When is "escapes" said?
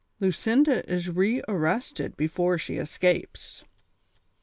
2.79-3.65